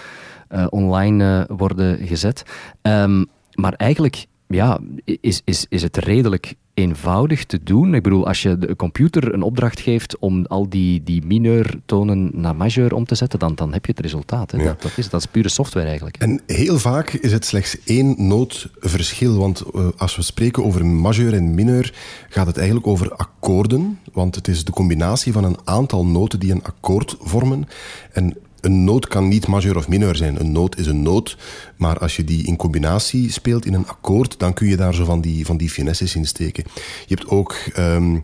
[0.70, 2.44] online worden gezet.
[2.82, 4.80] Um, maar eigenlijk ja,
[5.22, 7.94] is, is, is het redelijk eenvoudig te doen.
[7.94, 12.56] Ik bedoel, als je de computer een opdracht geeft om al die, die mineurtonen naar
[12.56, 14.52] majeur om te zetten, dan, dan heb je het resultaat.
[14.52, 14.58] Hè.
[14.58, 14.64] Ja.
[14.64, 16.18] Dat, dat, is, dat is pure software eigenlijk.
[16.18, 19.38] En heel vaak is het slechts één nootverschil.
[19.38, 21.94] Want uh, als we spreken over majeur en mineur,
[22.30, 24.00] gaat het eigenlijk over akkoorden.
[24.14, 27.68] Want het is de combinatie van een aantal noten die een akkoord vormen.
[28.12, 30.40] En een noot kan niet majeur of mineur zijn.
[30.40, 31.38] Een noot is een noot,
[31.76, 35.06] maar als je die in combinatie speelt in een akkoord, dan kun je daar zo
[35.06, 36.64] van die, van die finesses in steken.
[37.06, 38.16] Je hebt ook uh,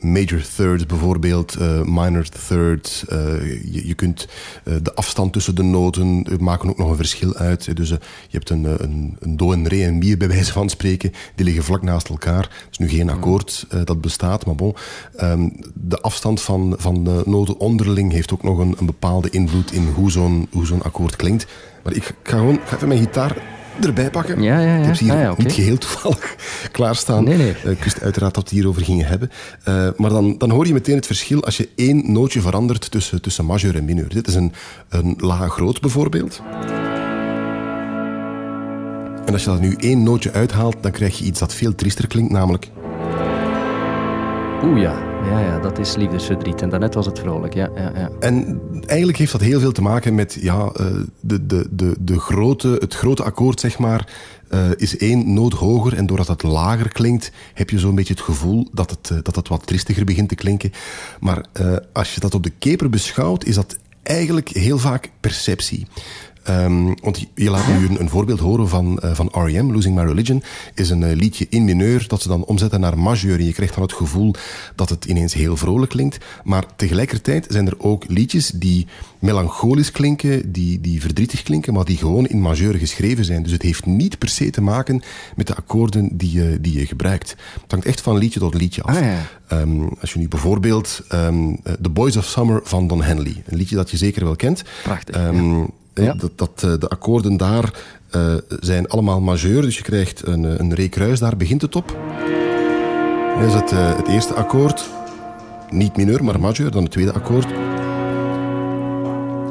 [0.00, 3.04] major third bijvoorbeeld, uh, minor third.
[3.12, 3.18] Uh,
[3.72, 4.28] je, je, kunt
[4.82, 7.76] de afstand tussen de noten maken ook nog een verschil uit.
[7.76, 7.98] Dus je
[8.30, 11.12] hebt een, een, een, do en re en mi bij wijze van spreken.
[11.34, 12.42] Die liggen vlak naast elkaar.
[12.42, 14.74] Het is nu geen akkoord dat bestaat, maar bon.
[15.20, 19.72] Um, de afstand van, van de noten onderling heeft ook nog een, een bepaalde invloed
[19.72, 21.46] in hoe zo'n zo'n akkoord klinkt.
[21.82, 24.42] Maar ik ga gewoon ik ga even mijn gitaar erbij pakken.
[24.42, 24.78] Ja, ja, ja.
[24.78, 26.36] Ik heb ze hier Ah, ja, niet geheel toevallig
[26.72, 27.24] klaarstaan.
[27.24, 27.54] Nee, nee.
[27.64, 29.30] Eh, ik wist uiteraard dat we het hierover gingen hebben.
[29.64, 33.22] Eh, maar dan, dan hoor je meteen het verschil als je één nootje verandert tussen,
[33.22, 34.08] tussen majeur en mineur.
[34.08, 34.52] Dit is een,
[34.88, 36.42] een la-groot bijvoorbeeld.
[39.24, 42.06] En als je dat nu één nootje uithaalt, dan krijg je iets dat veel triester
[42.06, 42.70] klinkt, namelijk...
[44.64, 45.11] Oeh ja.
[45.24, 46.62] Ja, ja, dat is liefdesverdriet.
[46.62, 48.10] En daarnet was het vrolijk, ja, ja, ja.
[48.20, 50.86] En eigenlijk heeft dat heel veel te maken met ja, eh,
[51.20, 54.12] de, de, de, de grote, het grote akkoord, zeg maar,
[54.48, 55.96] eh, is één noot hoger.
[55.96, 59.48] En doordat het lager klinkt, heb je zo'n beetje het gevoel dat het, eh, dat
[59.48, 60.72] wat tristiger begint te klinken.
[61.20, 61.44] Maar
[61.92, 65.86] als je dat op de keper beschouwt, is dat eigenlijk heel vaak perceptie.
[66.44, 70.02] Ehm, want je- laat nu een, een voorbeeld horen van, eh, van R.E.M., Losing My
[70.02, 70.42] Religion,
[70.74, 73.38] is een eh, liedje in mineur dat ze dan omzetten naar majeur.
[73.38, 74.34] En je krijgt dan het gevoel
[74.74, 76.18] dat het ineens heel vrolijk klinkt.
[76.44, 78.86] Maar tegelijkertijd zijn er ook liedjes die
[79.18, 83.42] melancholisch klinken, die, die verdrietig klinken, maar die gewoon in majeur geschreven zijn.
[83.42, 85.02] Dus het heeft niet per se te maken
[85.36, 87.30] met de akkoorden die je, die je gebruikt.
[87.62, 88.96] Het hangt echt van liedje tot liedje af.
[88.96, 89.18] Ah, ja.
[89.48, 93.56] Ehm, als je nu bijvoorbeeld ehm, eh, The Boys of Summer van Don Henley, een
[93.56, 94.62] liedje dat je zeker wel kent.
[94.82, 95.16] Prachtig,
[95.94, 96.14] Ja.
[96.14, 100.58] Dat, dat, eh, de akkoorden daar eh, zijn allemaal majeur, dus je krijgt een, eh,
[100.58, 101.96] een re-kruis, daar begint het op.
[103.38, 104.90] Dat is het, het eerste akkoord,
[105.70, 106.70] niet mineur, maar majeur.
[106.70, 107.46] Dan het tweede akkoord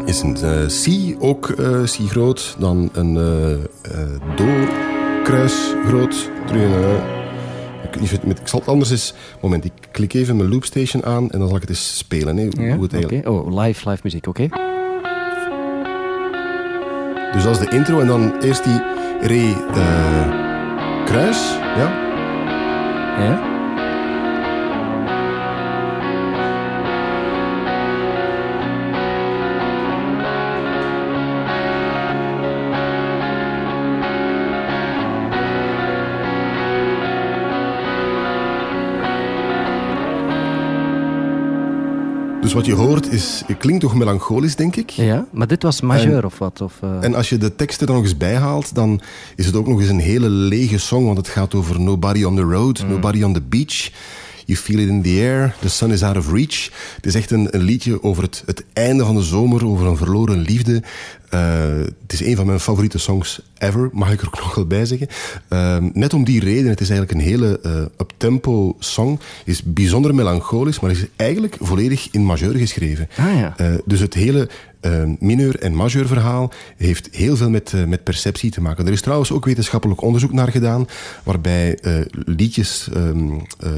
[0.06, 2.56] is een C, ook eh, C groot.
[2.60, 6.30] Dan een eh, Do-kruis groot.
[7.84, 9.14] Ik, niet ik zal het anders eens...
[9.42, 12.38] Moment, ik klik even mijn loopstation aan en dan zal ik het eens spelen.
[12.38, 13.28] Hè, hoe het eigenlijk...
[13.28, 14.48] Oh, live, live muziek, oké.
[17.32, 18.82] Dus dat is de intro en dan eerst die
[19.22, 21.58] re eh, kruis.
[21.78, 21.92] Ja.
[23.24, 23.51] Ja?
[42.52, 44.90] Dus wat je hoort is, het klinkt toch melancholisch, denk ik.
[44.90, 46.62] Ja, maar dit was majeur of wat?
[46.62, 49.02] Of, eh, En als je de teksten er nog eens bij haalt, dan
[49.36, 52.36] is het ook nog eens een hele lege song, want het gaat over nobody on
[52.36, 53.92] the road, nobody on the beach.
[54.52, 56.70] You feel it in the air, the sun is out of reach.
[56.96, 59.98] Het is echt een, een liedje over het, het einde van de zomer, over een
[59.98, 60.84] verloren liefde.
[61.30, 61.40] Eh,
[62.02, 64.86] het is een van mijn favoriete songs ever, mag ik er ook nog wel bij
[64.86, 65.08] zeggen.
[65.48, 69.20] Ehm, net om die reden, het is eigenlijk een hele eh up-tempo song.
[69.46, 73.10] Is bijzonder melancholisch, maar is eigenlijk volledig in majeur geschreven.
[73.18, 73.58] Ah, ja.
[73.58, 74.50] Eh, dus het hele
[75.20, 78.86] mineur- en majeur verhaal heeft heel veel met, met perceptie te maken.
[78.86, 80.88] Er is trouwens ook wetenschappelijk onderzoek naar gedaan,
[81.24, 81.78] waarbij
[82.12, 83.70] liedjes, ehm, eh,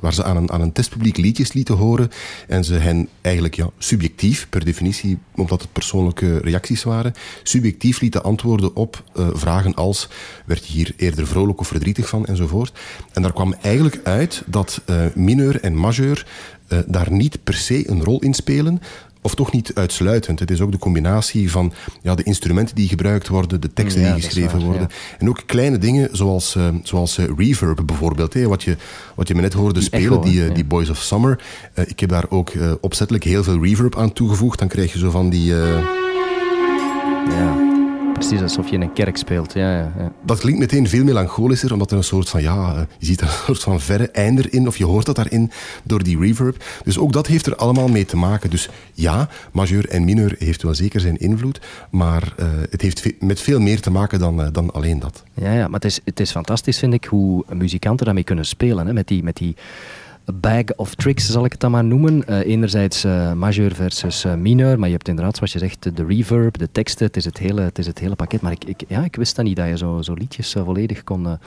[0.00, 2.10] waar ze aan een, aan een testpubliek liedjes lieten horen
[2.48, 8.22] en ze hen eigenlijk ja, subjectief, per definitie, omdat het persoonlijke reacties waren, subjectief lieten
[8.22, 10.08] antwoorden op eh, vragen als
[10.46, 12.78] werd je hier eerder vrolijk of verdrietig van enzovoort.
[13.12, 16.26] En daar kwam eigenlijk uit dat eh, mineur en majeur
[16.68, 18.80] eh, daar niet per se een rol in spelen,
[19.22, 20.38] of toch niet uitsluitend.
[20.38, 24.14] Het is ook de combinatie van ja, de instrumenten die gebruikt worden, de teksten Ja,
[24.14, 24.88] die geschreven waar, worden.
[25.18, 28.34] En ook kleine dingen zoals, eh, zoals eh, reverb bijvoorbeeld.
[28.34, 28.76] Hè, wat, je,
[29.14, 31.42] wat je me net hoorde Die spelen, echo, die, eh, die Boys of Summer.
[31.74, 34.58] Ik heb daar ook opzettelijk heel veel reverb aan toegevoegd.
[34.58, 35.54] Dan krijg je zo van die...
[37.28, 37.69] ja.
[38.12, 39.52] Precies alsof je in een kerk speelt.
[39.52, 40.12] Ja, ja, ja.
[40.24, 43.26] dat klinkt meteen veel melancholischer, omdat er een soort van, ja, eh, je ziet er
[43.26, 45.50] een soort van verre einder in, of je hoort dat daarin
[45.82, 46.64] door die reverb.
[46.84, 48.50] Dus ook dat heeft er allemaal mee te maken.
[48.50, 53.14] Dus ja, majeur en mineur heeft wel zeker zijn invloed, maar eh, het heeft ve-
[53.20, 55.22] met veel meer te maken dan, eh, dan alleen dat.
[55.34, 58.86] Ja, ja, maar het is, het is fantastisch, vind ik, hoe muzikanten daarmee kunnen spelen.
[58.86, 58.92] Hè?
[58.92, 59.56] Met, die, met die
[60.24, 62.26] bag of tricks, zal ik het dan maar noemen.
[62.26, 66.04] Eh, enerzijds eh, majeur versus eh, mineur, maar je hebt inderdaad, zoals je zegt, de
[66.04, 68.40] reverb, de teksten, het is het hele, het is het hele pakket.
[68.40, 71.38] Maar ik, ik, ja, ik wist dat niet, dat je zo, zo liedjes volledig kon,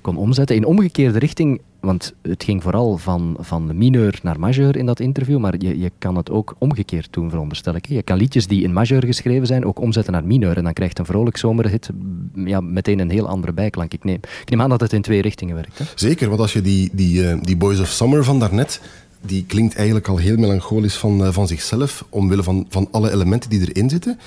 [0.00, 0.56] kon omzetten.
[0.56, 5.38] In omgekeerde richting, want het ging vooral van, van mineur naar majeur in dat interview,
[5.38, 7.86] maar je, je kan het ook omgekeerd doen, veronderstel ik.
[7.86, 10.56] Je kan liedjes die in majeur geschreven zijn ook omzetten naar mineur.
[10.56, 11.90] En dan krijgt een vrolijk zomerhit
[12.34, 13.92] ja, meteen een heel andere bijklank.
[13.92, 15.78] Ik neem, ik neem aan dat het in twee richtingen werkt.
[15.78, 15.84] Hè?
[15.94, 18.80] Zeker, want als je die, die, eh, die Boys of Summer van daarnet,
[19.26, 23.50] die klinkt eigenlijk al heel melancholisch van, eh, van zichzelf, omwille van, van alle elementen
[23.50, 24.18] die erin zitten.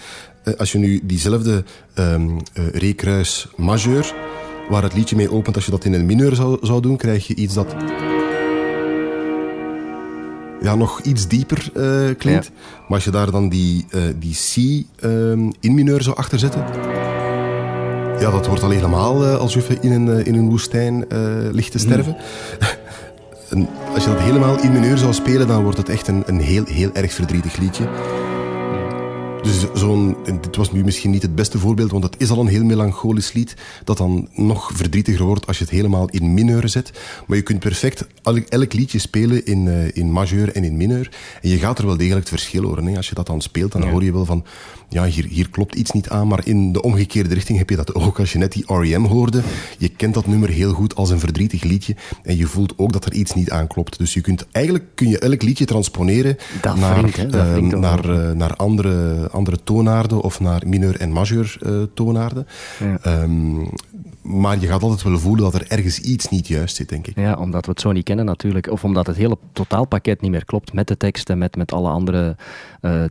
[0.43, 2.15] Eh, als je nu diezelfde eh,
[2.71, 4.13] re-kruis majeur,
[4.69, 7.27] waar het liedje mee opent, als je dat in een mineur zou, zou doen, krijg
[7.27, 7.75] je iets dat
[10.61, 12.51] ja, nog iets dieper eh, klinkt.
[12.87, 16.65] Maar als je daar dan die, eh, die C ehm, in mineur zou achter zetten,
[18.19, 21.05] ja, dat wordt al helemaal eh, alsof je in een, in een woestijn
[21.51, 22.15] ligt te sterven.
[23.49, 26.39] En als je dat helemaal in mineur zou spelen, dan wordt het echt een, een
[26.39, 27.87] heel, heel erg verdrietig liedje.
[29.47, 32.47] Dus zo'n, dit was nu misschien niet het beste voorbeeld, want het is al een
[32.47, 36.91] heel melancholisch lied, dat dan nog verdrietiger wordt als je het helemaal in mineur zet.
[37.27, 38.07] Maar je kunt perfect
[38.49, 41.11] elk, liedje spelen in, uh, in majeur en in mineur.
[41.41, 42.85] En je gaat er wel degelijk het verschil horen.
[42.85, 42.95] Hè.
[42.97, 44.45] Als je dat dan speelt, dan hoor je wel van,
[44.89, 46.27] ja, hier, hier klopt iets niet aan.
[46.27, 48.19] Maar in de omgekeerde richting heb je dat ook.
[48.19, 49.03] Als je net die R.E.M.
[49.03, 49.41] hoorde,
[49.77, 51.95] je kent dat nummer heel goed als een verdrietig liedje.
[52.23, 53.97] En je voelt ook dat er iets niet aanklopt.
[53.97, 56.37] Dus je kunt, eigenlijk kun je elk liedje transponeren
[56.75, 62.47] naar, uh, naar, uh, naar andere, andere toonaarden of naar mineur en majeur uh, toonaarden.
[62.79, 63.21] Ja.
[63.21, 63.69] Um,
[64.21, 67.15] maar je gaat altijd wel voelen dat er ergens iets niet juist zit, denk ik.
[67.15, 68.71] Ja, omdat we het zo niet kennen natuurlijk.
[68.71, 71.89] Of omdat het hele totaalpakket niet meer klopt met de tekst en met, met alle
[71.89, 72.35] andere
[72.81, 73.03] uh,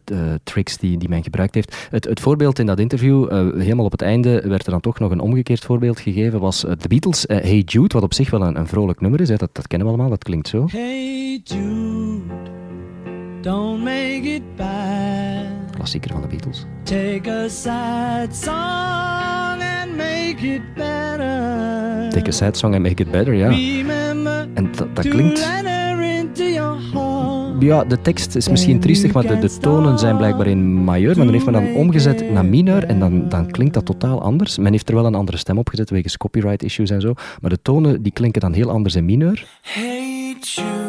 [0.43, 1.87] tricks die, die men gebruikt heeft.
[1.91, 4.99] Het, het voorbeeld in dat interview, uh, helemaal op het einde, werd er dan toch
[4.99, 8.59] nog een omgekeerd voorbeeld gegeven, was de Beatles Hey Jude, wat op zich wel een,
[8.59, 9.29] een vrolijk nummer is.
[9.29, 9.37] Hè.
[9.37, 10.67] Dat, dat kennen we allemaal, dat klinkt zo.
[10.71, 12.21] Hey Jude,
[13.47, 15.71] don't make it bad.
[15.71, 16.67] Klassieker van de Beatles.
[16.83, 22.11] Take a sad song and make it better.
[22.11, 23.51] Take a sad song and make it better, ja.
[24.55, 25.49] En dat, dat klinkt...
[27.59, 31.17] Ja, de tekst is misschien triestig, maar de, de tonen zijn blijkbaar in majeur.
[31.17, 34.59] Maar dan heeft men dan omgezet naar mineur en dan, dan klinkt dat totaal anders.
[34.59, 37.15] Men heeft er wel een andere stem opgezet wegens copyright issues en zo.
[37.41, 39.47] Maar de tonen die klinken dan heel anders in mineur.
[39.63, 40.86] Hey Jude,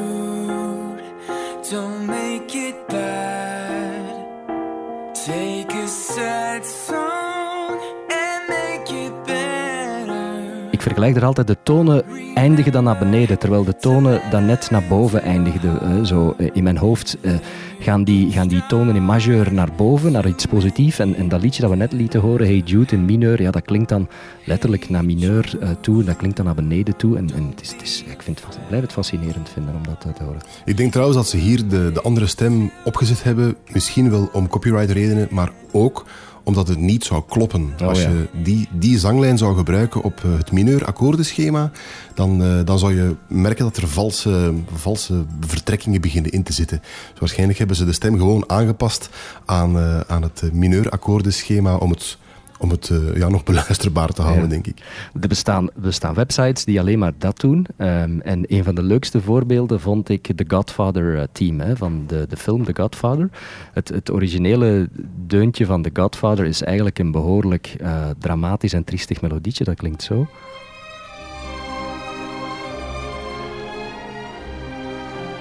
[10.87, 14.83] vergelijk er altijd de tonen eindigen dan naar beneden, terwijl de tonen dan net naar
[14.89, 16.05] boven eindigden.
[16.05, 17.33] Zo eh, in mijn hoofd eh,
[17.79, 20.99] gaan, die, gaan die tonen in majeur naar boven, naar iets positiefs.
[20.99, 23.61] En, en dat liedje dat we net lieten horen, Hey Jude in mineur, ja, dat
[23.61, 24.07] klinkt dan
[24.43, 27.17] letterlijk naar mineur uh, toe, dat klinkt dan naar beneden toe.
[27.17, 30.15] En, en het is, het is, ik, vind, ik blijf het fascinerend vinden om dat
[30.15, 30.41] te horen.
[30.65, 34.47] Ik denk trouwens dat ze hier de, de andere stem opgezet hebben, misschien wel om
[34.47, 36.05] copyright redenen, maar ook
[36.47, 37.73] omdat het niet zou kloppen.
[37.81, 41.71] Oh, Als je die, die zanglijn zou gebruiken op eh, het mineur akkoordenschema,
[42.13, 46.79] dan, uh, dan zou je merken dat er valse, valse vertrekkingen beginnen in te zitten.
[47.11, 49.09] Dus waarschijnlijk hebben ze de stem gewoon aangepast
[49.45, 52.17] aan, uh, aan het mineur akkoordenschema om het
[52.57, 54.77] om het uh, ja, nog beluisterbaar te houden, denk ik.
[55.21, 57.67] Er bestaan, er bestaan websites die alleen maar dat doen.
[57.77, 62.37] Um, en een van de leukste voorbeelden vond ik de Godfather-team uh, van de, de
[62.37, 63.29] film The Godfather.
[63.73, 64.89] Het, het originele
[65.27, 69.63] deuntje van The Godfather is eigenlijk een behoorlijk uh, dramatisch en triestig melodietje.
[69.63, 70.27] Dat klinkt zo.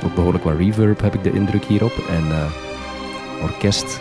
[0.05, 1.93] Ook behoorlijk wat reverb heb ik de indruk hierop.
[2.09, 2.25] En
[3.43, 4.01] orkest,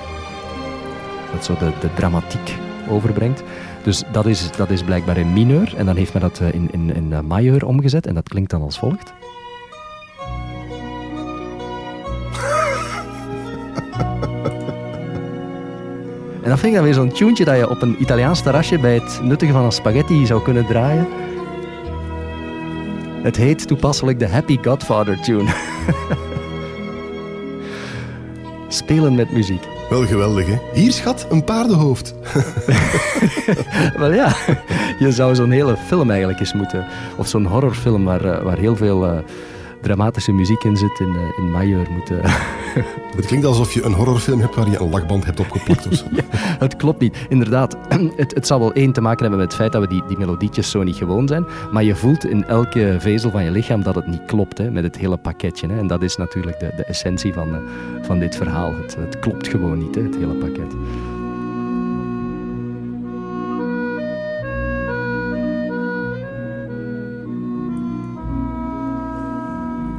[1.32, 3.44] dat zo de, de dramatiek overbrengt.
[3.84, 5.74] Dus dat is, dat is blijkbaar in mineur.
[5.78, 8.08] En dan heeft men dat eh, in, in, in eh, majeur omgezet.
[8.08, 9.14] En dat klinkt dan als volgt.
[16.44, 18.94] En dat vind ik dan weer zo'n tuentje dat je op een Italiaans terrasje bij
[18.94, 21.08] het nuttigen van een spaghetti zou kunnen draaien.
[23.24, 25.50] Het heet toepasselijk de Happy Godfather tune.
[28.68, 29.75] Spelen met muziek.
[29.90, 30.58] Wel geweldig, hè?
[30.74, 32.14] Hier, schat, een paardenhoofd.
[33.98, 34.36] Wel ja,
[35.00, 36.86] je zou zo'n hele film eigenlijk eens moeten...
[37.18, 39.24] Of zo'n horrorfilm waar, eh, waar heel veel...
[39.86, 42.20] Dramatische muziek in zit in, uh, in majeur moeten.
[43.16, 45.88] het klinkt alsof je een horrorfilm hebt waar je een lachband hebt opgeplakt.
[45.88, 46.24] Of ja,
[46.60, 47.18] het klopt niet.
[47.30, 47.78] Inderdaad,
[48.16, 50.18] het, het zal wel één te maken hebben met het feit dat we die, die
[50.18, 51.46] melodietjes zo niet gewoon zijn.
[51.72, 54.84] Maar je voelt in elke vezel van je lichaam dat het niet klopt hè, met
[54.84, 55.68] het hele pakketje.
[55.68, 55.78] Hè.
[55.78, 57.58] En dat is natuurlijk de, de essentie van, uh,
[58.02, 58.74] van dit verhaal.
[58.76, 60.74] Het, het klopt gewoon niet, hè, het hele pakket.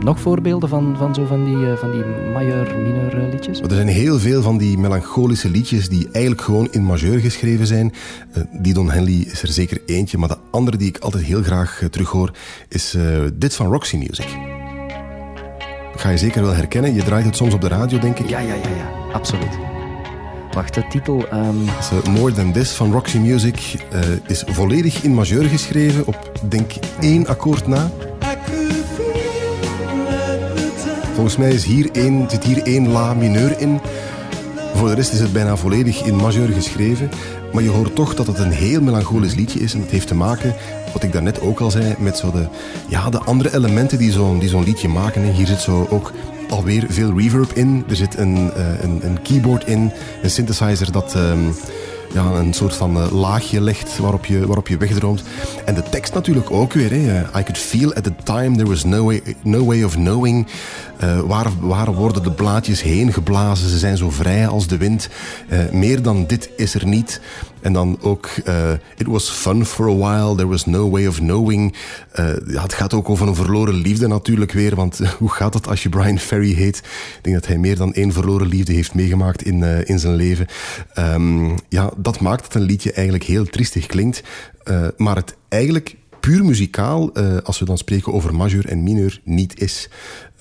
[0.01, 3.61] Nog voorbeelden van, van, zo van die, uh, van die majeur-mineur eh, liedjes?
[3.61, 7.93] Er zijn heel veel van die melancholische liedjes die eigenlijk gewoon in majeur geschreven zijn.
[8.37, 11.43] Uh, die Don Henley is er zeker eentje, maar de andere die ik altijd heel
[11.43, 12.31] graag terughoor
[12.69, 12.97] is
[13.35, 14.37] dit van Roxy Music.
[15.97, 16.95] ga je zeker wel herkennen.
[16.95, 18.29] Je draait het soms op de radio, denk ik.
[18.29, 19.13] Ja, ja, ja, ja.
[19.13, 19.59] absoluut.
[20.53, 21.27] Wacht, de titel...
[21.33, 21.65] Um...
[22.11, 23.77] More Than This van Roxy Music
[24.27, 27.91] is volledig in majeur geschreven op, denk één akkoord na.
[31.17, 33.81] Volgens mij is hier één, zit hier één la mineur in.
[34.75, 37.11] Voor de rest is het bijna volledig in majeur geschreven.
[37.53, 39.75] Maar je hoort toch dat het een heel melancholisch liedje is.
[39.75, 40.55] En dat heeft te maken,
[40.93, 42.47] wat ik daarnet ook al zei, met zo de,
[42.89, 45.33] ja, de andere elementen die zo'n liedje maken.
[45.33, 46.13] Hier zit zo ook
[46.49, 47.85] alweer veel reverb in.
[47.89, 51.15] Er zit een, uh, een, een, keyboard in, een synthesizer dat...
[51.15, 51.55] Um,
[52.17, 55.23] ja, een soort van uh, laagje legt waarop je, waarop je wegdroomt.
[55.65, 56.91] En de tekst natuurlijk ook weer.
[56.91, 57.21] Hè.
[57.21, 60.47] I could feel at the time there was no way, no way of knowing.
[61.03, 63.69] Uh, waar, waar worden de blaadjes heen geblazen?
[63.69, 65.09] Ze zijn zo vrij als de wind.
[65.51, 67.21] Uh, meer dan dit is er niet.
[67.61, 71.17] En dan ook, uh, it was fun for a while, there was no way of
[71.17, 71.75] knowing.
[72.47, 75.83] Ja, het gaat ook over een verloren liefde natuurlijk weer, want hoe gaat het als
[75.83, 76.77] je Brian Ferry heet?
[76.77, 80.47] Ik denk dat hij meer dan één verloren liefde heeft meegemaakt in, in zijn leven.
[80.99, 84.23] Um, ja, dat maakt dat een liedje eigenlijk heel triestig klinkt,
[84.97, 89.89] maar het eigenlijk puur muzikaal, als we dan spreken over majeur en mineur, niet is.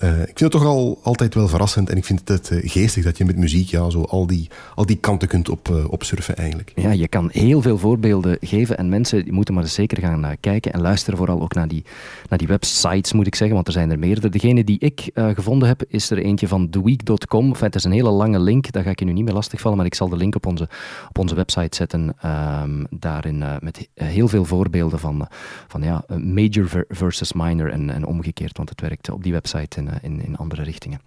[0.02, 3.04] Uh, ik vind het toch al altijd wel verrassend en ik vind het uh, geestig
[3.04, 6.36] dat je met muziek ja, zo al, die, al die kanten kunt op, uh, opsurfen
[6.36, 6.72] eigenlijk.
[6.74, 10.80] Ja, je kan heel veel voorbeelden geven en mensen moeten maar zeker gaan kijken en
[10.80, 11.84] luisteren vooral ook naar die,
[12.28, 14.28] naar die websites moet ik zeggen, want er zijn er meerdere.
[14.28, 17.48] Degene die ik gevonden heb is er eentje van theweek.com.
[17.48, 19.76] Enfin, het is een hele lange link, daar ga ik je nu niet meer lastigvallen,
[19.76, 20.68] maar ik zal de link op onze,
[21.08, 22.14] op onze website zetten.
[22.20, 25.28] Ehm, daarin met heel veel voorbeelden van,
[25.66, 30.24] van ja, major versus minor en, en omgekeerd, want het werkt op die website in,
[30.24, 31.00] in, andere richtingen.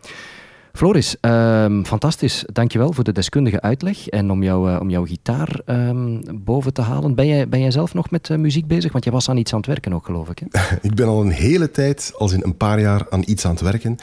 [0.73, 2.43] Floris, um, fantastisch.
[2.51, 7.15] Dankjewel voor de deskundige uitleg en om, uh, om jouw gitaar um, boven te halen.
[7.15, 8.91] Ben jij, ben jij zelf nog met uh, muziek bezig?
[8.91, 10.39] Want je was aan iets aan het werken ook, geloof ik.
[10.39, 10.75] Hè?
[10.89, 13.61] ik ben al een hele tijd, als in een paar jaar, aan iets aan het
[13.61, 13.95] werken.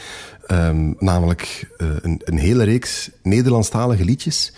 [0.50, 4.52] Um, namelijk een, een, hele reeks Nederlandstalige liedjes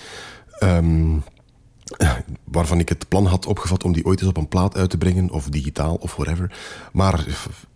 [2.45, 4.99] waarvan ik het plan had opgevat om die ooit eens op een plaat uit te
[4.99, 6.57] brengen, of digitaal, of whatever.
[6.93, 7.27] Maar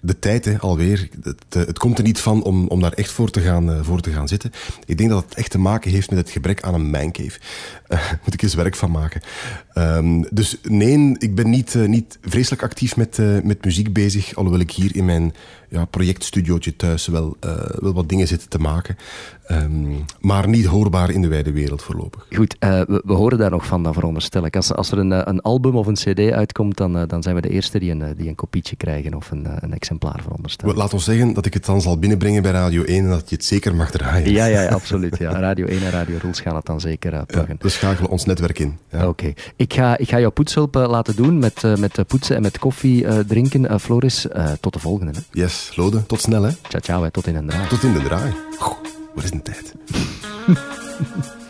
[0.00, 3.40] de tijd, alweer, het, het, komt er niet van om, om daar echt voor te,
[3.40, 4.52] gaan, uh, voor te gaan zitten.
[4.84, 7.38] Ik denk dat het echt te maken heeft met het gebrek aan een mancave.
[8.24, 9.20] Moet ik eens werk van maken.
[9.74, 14.70] Um, dus nee, ik ben niet, niet vreselijk actief met, met muziek bezig, alhoewel ik
[14.70, 15.34] hier in mijn
[15.72, 17.36] ja, projectstudiootje thuis wel,
[17.74, 18.96] wel wat dingen zit te maken.
[19.50, 22.26] Um, maar niet hoorbaar in de wijde wereld voorlopig.
[22.36, 24.56] Goed, we, we, horen daar nog van, dan veronderstel ik.
[24.56, 27.48] Als, als er een, een album of een cd uitkomt, dan, dan zijn we de
[27.48, 30.74] eerste die een, die een kopietje krijgen of een, een exemplaar veronderstel.
[30.74, 33.36] Laat ons zeggen dat ik het dan zal binnenbrengen bij Radio 1 en dat je
[33.36, 34.32] het zeker mag draaien.
[34.32, 35.18] Ja, ja, absoluut.
[35.18, 35.30] Ja.
[35.30, 37.56] Radio 1 en Radio Rules gaan het dan zeker uh, pluggen.
[37.58, 38.78] Ja, we schakelen ons netwerk in.
[38.90, 39.08] Ja.
[39.08, 39.32] Oké.
[39.56, 43.80] Ik, ga, ik ga jouw poetshulp laten doen met, met poetsen en met koffie drinken.
[43.80, 44.26] Floris,
[44.60, 45.12] tot de volgende.
[45.12, 45.40] Hè.
[45.40, 46.06] Yes, Lode.
[46.06, 46.42] Tot snel.
[46.42, 46.50] Hè.
[46.68, 47.02] Ciao, ciao.
[47.02, 47.10] Hè.
[47.10, 47.68] Tot in de draai.
[47.68, 48.34] Tot in de draai.
[48.58, 48.76] Goh,
[49.14, 49.74] wat is een tijd.